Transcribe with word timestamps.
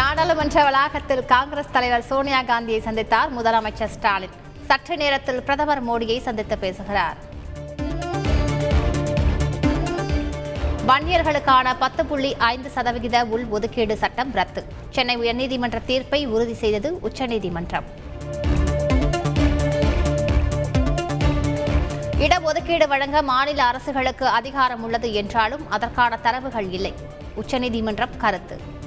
நாடாளுமன்ற 0.00 0.62
வளாகத்தில் 0.66 1.22
காங்கிரஸ் 1.24 1.72
தலைவர் 1.72 2.04
சோனியா 2.10 2.42
காந்தியை 2.42 2.80
சந்தித்தார் 2.84 3.30
முதலமைச்சர் 3.38 3.90
ஸ்டாலின். 3.94 4.34
சற்று 4.68 4.96
நேரத்தில் 4.96 5.40
பிரதமர் 5.42 5.82
மோடியை 5.88 6.16
சந்தித்து 6.26 6.56
பேசுகிறார். 6.58 7.18
வன்னியர்களுக்கான 10.88 11.74
பத்து 11.78 12.04
புள்ளி 12.06 12.36
ஐந்து 12.52 12.70
சதவிகித 12.70 13.24
உள் 13.34 13.46
ஒதுக்கீடு 13.56 13.96
சட்டம் 13.96 14.32
ரத்து. 14.32 14.64
சென்னை 14.90 15.18
உயர்நீதிமன்ற 15.18 15.80
தீர்ப்பை 15.90 16.26
உறுதி 16.26 16.54
செய்தது 16.54 16.90
உச்சநீதிமன்றம். 17.08 17.88
இடஒதுக்கீடு 22.26 22.88
வழங்க 22.88 23.22
மாநில 23.22 23.62
அரசுகளுக்கு 23.70 24.28
அதிகாரம் 24.40 24.82
உள்ளது 24.82 25.10
என்றாலும் 25.22 25.70
அதற்கான 25.70 26.16
தரவுகள் 26.16 26.70
இல்லை. 26.78 26.94
உச்சநீதிமன்றம் 27.34 28.16
கருத்து. 28.16 28.78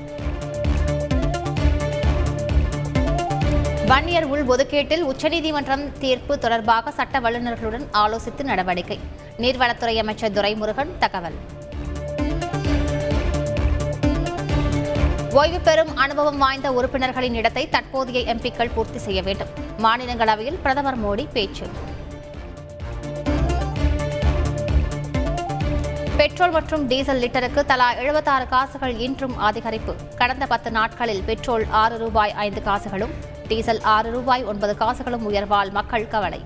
வன்னியர் 3.94 4.26
உள் 4.34 4.46
ஒதுக்கீட்டில் 4.54 5.04
உச்சநீதிமன்றம் 5.10 5.84
தீர்ப்பு 6.02 6.34
தொடர்பாக 6.44 6.92
சட்ட 6.98 7.20
வல்லுநர்களுடன் 7.24 7.84
ஆலோசித்து 8.02 8.44
நடவடிக்கை. 8.50 8.98
நீர்வளத்துறை 9.42 9.94
அமைச்சர் 10.04 10.32
துரைமுருகன் 10.38 10.92
தகவல். 11.04 11.36
ஓய்வு 15.40 15.60
பெறும் 15.68 15.92
அனுபவம் 16.04 16.40
வாய்ந்த 16.44 16.72
உறுப்பினர்களின் 16.78 17.38
இடத்தை 17.42 17.64
தற்போதைய 17.76 18.22
எம்பிக்கள் 18.34 18.72
பூர்த்தி 18.76 19.02
செய்ய 19.08 19.22
வேண்டும். 19.28 19.52
மாநிலங்களவையில் 19.86 20.60
பிரதமர் 20.64 21.00
மோடி 21.04 21.26
பேச்சு. 21.36 21.68
பெட்ரோல் 26.22 26.56
மற்றும் 26.58 26.88
டீசல் 26.88 27.22
லிட்டருக்கு 27.26 27.64
தலா 27.74 27.92
76 28.08 28.48
காசுகள் 28.56 28.96
இன்றும் 29.08 29.38
அதிகரிப்பு 29.50 29.96
கடந்த 30.22 30.48
பத்து 30.56 30.72
நாட்களில் 30.80 31.24
பெட்ரோல் 31.30 31.68
ஆறு 31.84 31.98
ரூபாய் 32.06 32.36
ஐந்து 32.48 32.64
காசுகளும் 32.70 33.16
டீசல் 33.54 33.82
ஆறு 33.96 34.10
ரூபாய் 34.12 34.44
ஒன்பது 34.52 34.74
காசுகளும் 34.78 35.26
உயர்வால் 35.30 35.72
மக்கள் 35.78 36.08
கவலை. 36.08 36.40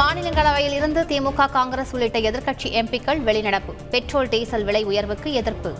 மாநிலங்களவையில் 0.00 0.76
இருந்து 0.78 1.02
திமுக 1.02 1.50
காங்கிரஸ் 1.50 1.92
உள்ளிட்ட 1.92 2.18
எதிர்க்கட்சி 2.18 2.68
எம்பிக்கள் 2.80 3.20
வெளிநடப்பு. 3.28 3.72
பெட்ரோல் 3.90 4.28
டீசல் 4.28 4.64
விலை 4.64 4.84
உயர்வுக்கு 4.84 5.32
எதிர்ப்பு. 5.32 5.72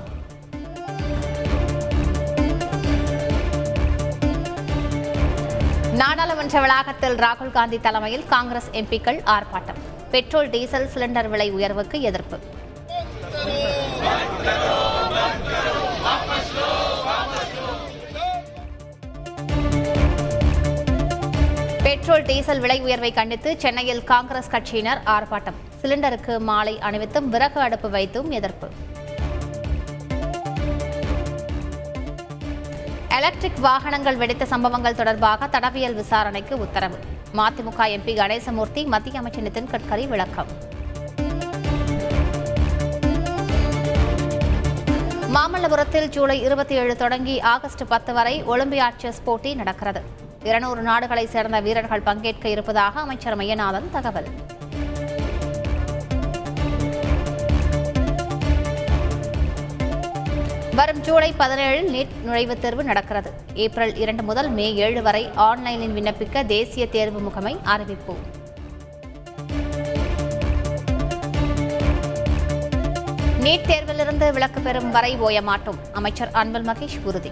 நாடாளுமன்ற 6.02 6.60
வளாகத்தில் 6.60 7.16
ராகுல் 7.16 7.54
காந்தி 7.58 7.80
தலைமையில் 7.80 8.26
காங்கிரஸ் 8.34 8.70
எம்பிக்கள் 8.72 9.20
ஆர்ப்பாட்டம். 9.34 9.80
பெட்ரோல் 10.10 10.50
டீசல் 10.50 10.88
சிலிண்டர் 10.94 11.28
விலை 11.28 11.50
உயர்வுக்கு 11.50 12.00
எதிர்ப்பு. 12.00 12.38
பெட்ரோல் 21.96 22.24
டீசல் 22.28 22.60
விலை 22.60 22.80
உயர்வை 22.80 23.12
கண்டித்து 23.12 23.50
சென்னையில் 23.58 24.04
காங்கிரஸ் 24.04 24.50
கட்சியினர் 24.50 24.98
ஆர்ப்பாட்டம். 25.04 25.56
சிலிண்டருக்கு 25.82 26.38
மாலை 26.38 26.78
அணிவித்தும் 26.78 27.28
விறகு 27.34 27.60
அடுப்பு 27.60 27.90
வைத்தும் 27.90 28.30
எதிர்ப்பு. 28.30 28.66
எலக்ட்ரிக் 33.08 33.58
வாகனங்கள் 33.58 34.16
வெடித்த 34.16 34.46
சம்பவங்கள் 34.46 34.94
தொடர்பாக 34.94 35.46
தடவியல் 35.46 35.94
விசாரணைக்கு 35.94 36.58
உத்தரவு. 36.58 36.98
மதிமுக 37.36 37.88
எம்பி 37.96 38.14
கணேசமூர்த்தி 38.20 38.84
மத்திய 38.86 39.18
அமைச்சர் 39.18 39.48
நிதின் 39.48 39.72
கட்கரி 39.72 40.08
விளக்கம். 40.08 40.52
மாமல்லபுரத்தில் 45.34 46.08
ஜூலை 46.08 46.42
இருபத்தி 46.42 46.74
ஏழு 46.74 46.96
தொடங்கி 46.96 47.40
ஆகஸ்ட் 47.40 47.88
பத்து 47.88 48.12
வரை 48.12 48.44
ஒலிம்பியாட் 48.44 48.96
செஸ் 48.96 49.24
போட்டி 49.24 49.54
நடக்கிறது. 49.54 50.24
இருநூறு 50.46 50.82
நாடுகளைச் 50.82 51.32
சேர்ந்த 51.34 51.60
வீரர்கள் 51.60 52.06
பங்கேற்க 52.08 52.48
இருப்பதாக 52.48 53.00
அமைச்சர் 53.00 53.36
மையநாதன் 53.36 53.90
தகவல். 53.90 54.28
வரும் 60.74 61.00
ஜூலை 61.00 61.30
பதினேழில் 61.38 61.90
நீட் 61.94 62.14
நுழைவுத் 62.26 62.58
தேர்வு 62.58 62.84
நடக்கிறது. 62.84 63.30
ஏப்ரல் 63.54 63.94
இரண்டு 63.96 64.22
முதல் 64.22 64.50
மே 64.50 64.74
ஏழு 64.74 65.02
வரை 65.02 65.22
ஆன்லைனில் 65.34 65.94
விண்ணப்பிக்க 65.96 66.46
தேசிய 66.46 66.88
தேர்வு 66.88 67.20
முகமை 67.20 67.56
அறிவிப்பு. 67.64 68.16
நீட் 73.44 73.68
தேர்விலிருந்து 73.70 74.32
விலக்கு 74.32 74.60
பெறும் 74.60 74.90
வரை 74.90 75.16
ஓய 75.16 75.42
மாட்டோம் 75.42 75.78
அமைச்சர் 75.92 76.30
அன்பில் 76.32 76.68
மகேஷ் 76.68 76.98
உறுதி. 77.04 77.30